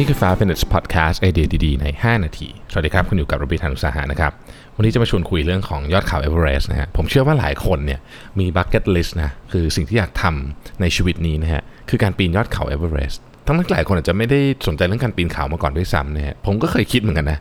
[0.00, 4.32] นี่คือ 5 minutes podcast ไอเดียดีๆ ใน 5 นาที สวัสดีครับ คุณอยู่กับรวิศ หาญอุตสาหะนะครับ
[4.76, 8.00] วันนี้จะมาชวนคุยเรื่องของยอดเขาเอเวอเรสต์นะฮะ ผมเชื่อว่าหลายคนเนี่ย
[8.38, 17.38] มีบั c เก็ตลิสต์นะ คือสิ่งที่อยากทำในชีวิตนี้นะฮะ คือการปีนยอดเขาเอเวอเรสต์ทั้งที่หลายคนอาจจะไม่ได้สนใจเรื่องการปีนเขามาก่อนด้วยซ้ำนะฮะ ผมก็เคยคิดเหมือนกันนะ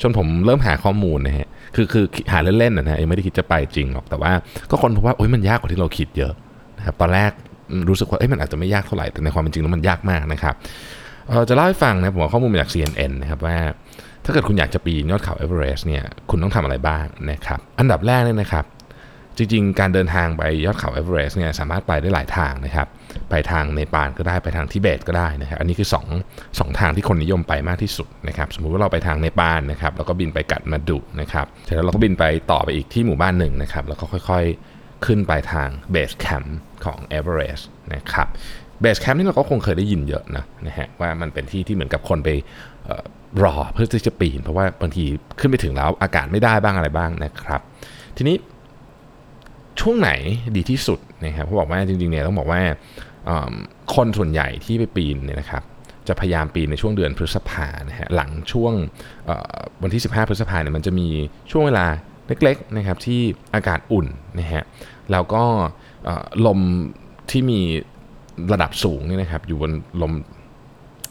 [0.00, 4.32] จนผมเริ่มหาข้อมูลนะฮะ คือคือหาเล่นๆนะฮะยังไม่ได้คิดจะไปจริงหรอก แต่ว่า
[4.70, 6.32] ก็ค้นพบว่าโอ้ยมันยากกว่าที่เราคิดเยอะ
[6.78, 7.32] นะครับ ตอนแรก
[7.88, 10.54] รู้สึกว่าเอ้ยมันอาจจะไม่ยากเท่าไหร่ แต่ในความเป็นจริงแล้วมันยากมากนะครับ
[11.48, 13.58] จะเล่าให้ฟังนะผมเอาข้อมูลมาจาก CNN นะครับว่า
[14.24, 18.66] ถ้าเกิดคุณอยากจะปีนยอดเขาเอเวอเรสต์เนี่ยคุณต้องทำอะไรบ้างนะครับอันดับแรกเนี่ยนะครับ
[19.36, 22.86] จริงๆ การเดินทางไปยอดเขาเอเวอเรสต์เนี่ยสามารถไปได้หลายทางนะครับ
[23.30, 25.88] ไปทางเนปาลก็ได้ไปทางทิเบตก็ได้นะครับอันนี้คือ
[26.22, 38.28] 2 2ทางที่คนนิยมไปมากที่สุดนะครับสมมุติว่าเราไปทางเนปาลนะครับแล้วก็บินไปกัดมาดุนะครับเสร็จแล้วเราก็บินไปต่อไปอีกที่หมู่บ้านหนึ่งนะครับแล้วก็ค่อยๆขึ้นไปทาง base camp ของเอเวอเรสต์นะครับ
[38.80, 42.28] base camp นี่เราก็คงเคยได้ยินเยอะนะนะฮะว่ามันเป็นที่ที่เหมือนกับคนไป
[42.88, 43.04] ออ
[43.44, 45.04] รอเพื่อที่จะปีน เพราะว่าบางที
[45.40, 47.60] ขึ้นไปถึงแล้วอากาศไม่ได้บ้างอะไรบ้างนะครับ
[48.16, 48.36] ทีนี้
[49.80, 50.10] ช่วงไหน
[50.56, 52.60] ดีที่สุดนะครับเขาบอกว่าจริงๆเนี่ยต้องบอกว่า
[53.26, 53.52] เอิ่ม
[53.94, 55.62] คนส่วนใหญ่ที่ไปปีนเนี่ยนะครับ
[56.08, 58.72] จะพยายามปีนในช่วงเดือนพฤษภานะฮะหลังช่วง
[59.28, 61.08] ออวันที่ 15 พฤษภาเนี่ยมันจะมี
[61.50, 61.86] ช่วงเวลา
[62.44, 63.20] เล็กๆนะครับที่
[63.54, 64.06] อากาศอุ่น
[64.38, 64.64] นะฮะ
[65.12, 65.44] แล้วก็
[66.46, 66.60] ลม
[67.30, 67.60] ที่มี
[68.52, 69.72] ระดับสูงนี่นะครับอยู่บน
[70.02, 70.12] ลม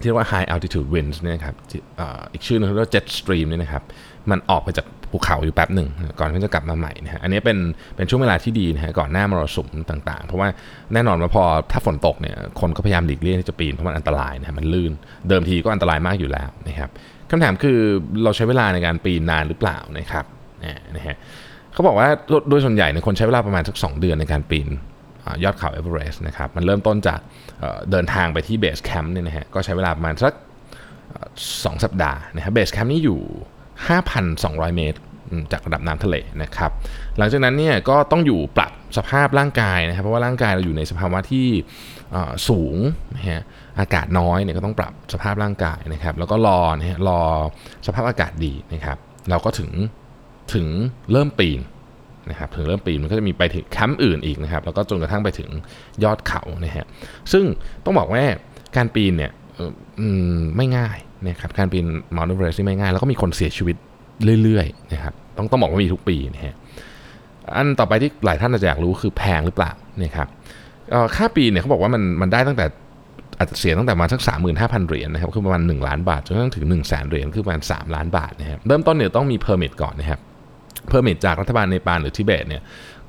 [0.00, 1.54] ที่เรียกว่า high altitude winds เนี่ยนะครับ
[2.00, 3.82] อ,อีกชื่อหนึงเรียกว่า jet stream เนี่ยนะครับ
[4.30, 5.88] มันออกไปจากภูเขาอยู่แป๊บหนึ่ง
[6.20, 7.58] ก่อนที่จะกลับมาใหม่นะฮะ อันนี้เป็น
[7.96, 10.48] เป็นช่วงเวลาที่ดีนะฮะ ก่อนหน้ามรสุมต่างๆ เพราะว่า
[10.94, 14.92] แน่นอนว่าพอถ้าฝนตกเนี่ย คนก็พยายามหลีกเลี่ยงที่จะปีน เพราะมันอันตรายนะฮะ มันลื่น
[15.28, 16.90] เดิมทีก็อันตรายมากอยู่แล้วนะครับ
[17.30, 17.78] คำถามคือ
[18.24, 20.24] เราใช้เวลาในการปีนนานหรือเปล่านะครับ
[20.96, 21.16] นะฮะ
[21.72, 22.08] เขาบอกว่า
[22.48, 24.68] โดยส่วนใหญ่เนี่ยคนใช้เวลาประมาณสัก2เดือนในการปีน
[25.44, 27.20] ยอดเขาเอเวอเรสต์นะครับมันเริ่มต้นจาก
[27.90, 30.32] เดินทางไปที่ base camp เนี่ยนะฮะก็ใช้เวลาประมาณสัก
[31.64, 33.20] สองสัปดาห์นะครับ base camp นี้อยู่
[33.98, 34.98] 5,200 เมตร
[35.30, 36.70] อืมจากระดับน้ำทะเลนะครับ
[37.18, 41.46] หลังจากนั้นเนี่ยก็ต้องอยู่ปรับสภาพร่างกายนะครับ เพราะว่าร่างกายเราอยู่ในสภาวะที่
[42.48, 42.76] สูง
[43.16, 43.42] นะฮะ
[43.80, 47.20] อากาศน้อยเนี่ยก็ต้องปรับสภาพร่างกายนะครับ แล้วก็รอนะฮะรอ
[47.86, 48.98] สภาพอากาศดีนะครับ
[49.30, 49.70] เราก็ถึง
[50.54, 50.66] ถึง
[51.12, 51.60] เริ่มปีน
[52.30, 55.48] นะครับถึงเริ่มปีนมันก็จะมีไปถึงแคมป์อื่นอีกนะครับแล้วก็จนกระทั่งไปถึง
[56.04, 56.86] ยอดเขานะฮะ
[57.32, 57.44] ซึ่ง
[57.84, 58.22] ต้องบอกว่า
[58.76, 59.32] การปีนเนี่ย
[60.56, 63.76] ไม่ง่ายนะครับการปีนม o น t เ v อเรสที่ไม่ง่าย แล้วก็มีคนเสียชีวิต
[64.42, 66.54] เรื่อยๆนะครับต้องต้องบอกว่ามีทุกปีนะฮะ
[67.56, 69.72] อันต่อไปที่หลายท่านอาจจะอยากรู้คือแพงหรือเปล่า
[70.02, 70.28] นะครับ
[71.16, 72.66] ค่าปีนเนี่ยเขาบอกว่ามันมันได้ตั้งแต่
[73.38, 74.20] อาจจะเสียตั้งแต่มาสัก
[74.54, 80.20] 35,000 เหรียญนะครับคือประมาณ 1 ล้านบาทจนกระทั่งถึง 100,000 เหรียญคือประมาณ 3 ล้านบาทนะครับเริ่มต้นเนี่ยต้องมี permit ก่อนนะครับ
[80.88, 82.62] permit จากรัฐบาลเนปาลหรือทิเบตเนี่ย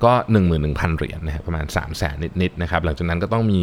[0.04, 0.12] ก็
[0.54, 3.62] 11,000 เหรียญนะครับประมาณ 3 0 0แสนนิดๆนะครับหลังจากนั้นก็ต้องมี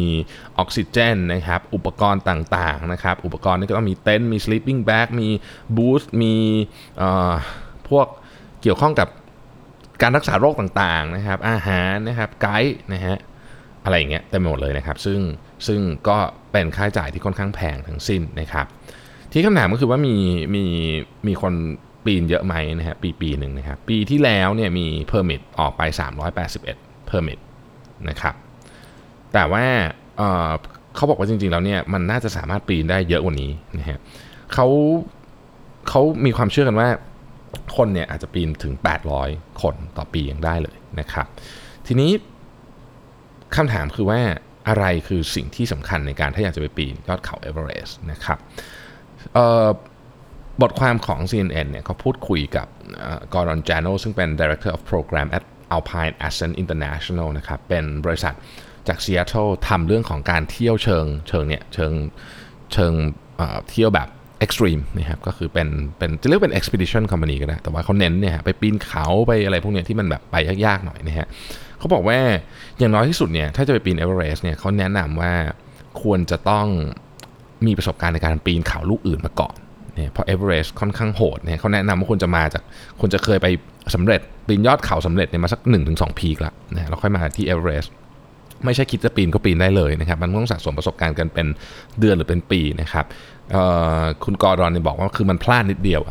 [0.58, 5.28] ออกซิเจนนะครับอุปกรณ์ต่างๆนะครับอุปกรณ์นี่ก็ต้องมีเต็นท์มี sleeping bag มี
[5.76, 6.34] บูสต์มี
[7.00, 7.32] อ่อ
[7.88, 8.06] พวก
[8.62, 9.08] เกี่ยวข้องกับ
[10.02, 13.16] การรักษาโรคต่างๆนะครับอาหารนะครับไกด์นะฮะ
[13.84, 15.20] อะไรอย่างเงี้ยเต็มไปหมดเลยนะครับ ซึ่ง
[15.66, 16.16] ซึ่งก็
[16.52, 18.66] เป็นค่าใช้จ่ายที่ค่อนข้างแพงทั้งสิ้นนะครับ
[19.32, 20.16] ที่คำถามก็คือว่ามี
[20.54, 20.64] มี
[21.26, 21.54] มีคน
[22.04, 25.82] ปีนเยอะไหมนะฮะปีปีหนึ่งนะครับปีที่แล้วเนี่ยมี permit ออกไป
[26.44, 27.38] 381 permit
[28.08, 28.34] นะครับ
[29.32, 29.64] แต่ว่า
[30.16, 33.98] เขาบอกว่าจริง ๆ แล้วเนี่ยมันน่าจะสามารถปีนได้เยอะกว่านี้นะฮะ
[34.54, 34.66] เขา
[35.88, 36.88] เขามีความเชื่อกันว่า
[37.76, 38.74] คนเนี่ยอาจจะปีนถึง
[39.18, 41.26] 800 คนต่อปียังได้เลยนะครับ
[41.86, 42.10] ทีนี้
[43.56, 44.20] คำถามคือว่า
[44.68, 48.38] อะไรคือสิ่งที่สำคัญในการถ้าอยากจะไปปีนยอดเขาเอเวอเรสต์นะครับ
[49.34, 49.66] เอ่อ
[50.60, 52.66] บทความของ CNN เนี่ยเขาพูดคุยกับ
[53.34, 58.34] กอรอนจานโนซึ่งเป็น Director of Program at Alpine Ascent International นะครับ เป็นบริษัท
[58.88, 61.92] จาก Seattle ทำเรื่องของการเที่ยวเชิงเชิงเนี่ยเชิง
[62.72, 62.92] เชิง
[63.70, 64.08] เที่ยวแบบ
[64.44, 65.68] extreme นะครับก็คือเป็น
[65.98, 70.36] เป็นจะเรียกเป็น expedition company ก็ได้ แต่ว่าเขาเน้นเนี่ยไปปีนเขาไปอะไรพวกเนี้ยที่มันแบบไป
[70.66, 71.26] ยากๆหน่อยนะฮะ
[71.78, 72.18] เขาบอกว่า
[72.78, 75.32] อย่างน้อยที่สุดเนี่ยถ้าจะไปปีนเอเวอเรสต์เนี่ยเขาแนะนำว่า
[76.02, 76.66] ควรจะต้อง
[77.66, 79.54] มีประสบการณ์ในการปีนเขาลูกอื่นมาก่อน
[79.94, 82.62] เนี่ยเพราะเอเวอเรสต์ค่อนข้างโหดเนี่ยเขาแนะนำว่าคุณจะมาจาก
[83.00, 83.46] คุณจะเคยไป
[83.94, 85.60] สำเร็จปีนยอดเขาสำเร็จเนี่ยมาสัก
[85.90, 87.92] 1-2พีกแล้วนะแล้วค่อยมาที่เอเวอเรสต์
[88.64, 91.46] ไม่ใช่คิดจะปีนก็ปีนได้เลยนะครับ มันต้องสะสมประสบการณ์กันเป็น
[92.00, 93.04] เดือนหรือเป็นปีนะครับ
[94.24, 96.02] คุณกอรอนเนี่ยบอกว่าคือมันพลาดนิดเดียว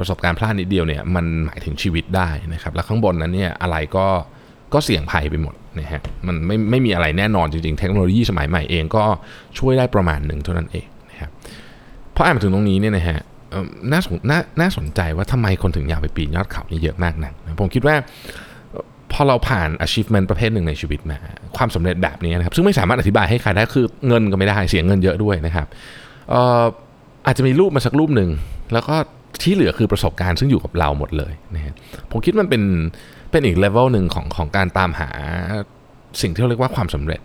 [0.00, 4.06] ประสบการณ์พลาดนิดเดียวเนี่ยมันหมายถึงชีวิตได้นะครับ แล้วข้างบนนั้นเนี่ยอะไรก็
[4.74, 9.04] ก็เสี่ยงภัยไปหมดนะฮะมันไม่ไม่มีอะไรแน่นอนจริงๆ เทคโนโลยีสมัยใหม่เองก็
[9.58, 10.86] ช่วยได้ประมาณหนึ่งเท่านั้นเอง
[12.20, 13.18] ออ่านมาถึงตรงนี้เนี่ยนะฮะ
[13.92, 17.94] น่าสนนาน่าสนใจว่าทำไมคนถึงอยากไปปีนยอดเขานี่เยอะมากนะผมคิดว่า
[19.12, 21.18] พอเราผ่าน achievement ประเภทหนึ่งในชีวิตมา
[21.56, 25.66] ความสำเร็จแบบนี้นะครับ ซึ่งไม่สามารถอธิบายให้ใครได้คือเงินก็ไม่ได้เสียเงินเยอะด้วยนะครับ
[26.30, 26.42] เอ่
[27.26, 28.30] อาจจะมีรูปมาสักรูปหนึ่ง
[28.72, 28.94] แล้วก็
[29.42, 31.74] ที่เหลือคือประสบการณ์ซึ่งอยู่กับเราหมดเลยนะฮะ
[32.10, 32.62] ผมคิดมันเป็น
[33.30, 35.10] เป็นอีกเลเวลหนึ่งของของการตามหา
[36.20, 37.20] สิ่งที่เราเรียกว่าความสำเร็จ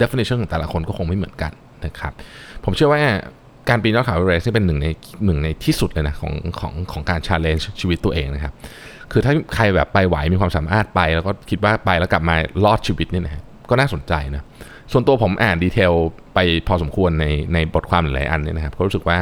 [0.00, 1.52] definition ของแต่ละคนก็คงไม่เหมือนกัน
[1.86, 2.12] นะครับ
[2.64, 3.02] ผมเชื่อว่า
[3.68, 4.88] การปีนยอดเขาเอเวอเรสต์เป็นหนึ่งใน
[5.24, 8.52] หนึ่งในที่สุดเลยนะของของของการ challenge ชีวิตตัวเองนะครับ
[9.12, 14.42] คือถ้าใครแบบไปไหวมีความสามารถไป แล้วก็คิดว่าไปแล้วกลับมารอดชีวิตเนี่ยนะก็น่าสนใจนะ
[14.92, 15.92] ส่วนตัวผมอ่าน detail
[16.34, 16.38] ไป
[16.68, 19.18] พอสมควรในในบทความหลายอันเนี่ยนะครับก็รู้สึกว่า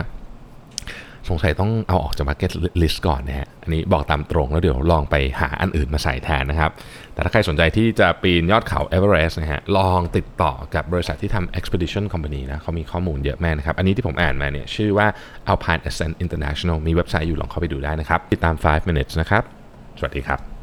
[1.28, 2.52] สงสัยต้องเอาออกจาก Bucket
[2.82, 6.70] List ก่อนนะฮะ อันนี้บอกตามตรงแล้วเดี๋ยวลองไปหาอันอื่นมาใส่แทนนะครับ
[7.14, 15.06] แต่ถ้าใครสนใจที่จะปีนยอดเขาเอเวอเรสต์นะฮะ ลองติดต่อกับบริษัทที่ทำ Expedition Company นะเขามีข้อมูลเยอะแยะนะครับ อันนี้ที่ผมอ่านมาเนี่ยชื่อว่า
[15.52, 19.43] Alpine Ascent International มีเว็บไซต์อยู่ลองเข้าไปดูได้นะครับ ติดตาม 5 minutes นะครับ
[19.99, 20.60] สวัสดีครับ